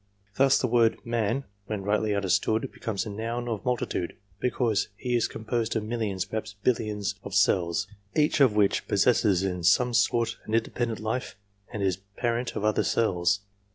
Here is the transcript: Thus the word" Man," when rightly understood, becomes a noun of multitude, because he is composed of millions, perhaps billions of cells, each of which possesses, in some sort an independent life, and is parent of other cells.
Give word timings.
Thus 0.35 0.57
the 0.59 0.65
word" 0.65 0.97
Man," 1.05 1.43
when 1.67 1.83
rightly 1.83 2.15
understood, 2.15 2.71
becomes 2.71 3.05
a 3.05 3.09
noun 3.11 3.47
of 3.47 3.63
multitude, 3.63 4.15
because 4.39 4.87
he 4.97 5.15
is 5.15 5.27
composed 5.27 5.75
of 5.75 5.83
millions, 5.83 6.25
perhaps 6.25 6.55
billions 6.63 7.13
of 7.23 7.35
cells, 7.35 7.85
each 8.15 8.41
of 8.41 8.55
which 8.55 8.87
possesses, 8.87 9.43
in 9.43 9.61
some 9.61 9.93
sort 9.93 10.37
an 10.45 10.55
independent 10.55 11.01
life, 11.01 11.35
and 11.71 11.83
is 11.83 11.97
parent 12.17 12.55
of 12.55 12.63
other 12.65 12.83
cells. 12.83 13.41